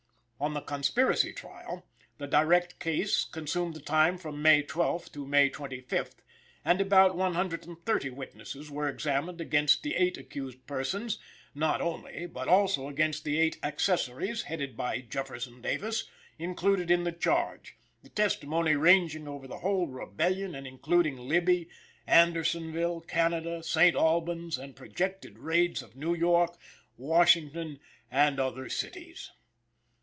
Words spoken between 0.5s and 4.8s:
the Conspiracy Trial, the direct case consumed the time from May